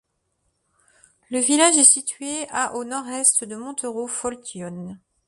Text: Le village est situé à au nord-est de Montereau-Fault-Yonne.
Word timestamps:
Le 1.29 1.37
village 1.37 1.77
est 1.77 1.83
situé 1.83 2.49
à 2.49 2.73
au 2.73 2.83
nord-est 2.85 3.43
de 3.43 3.55
Montereau-Fault-Yonne. 3.55 4.97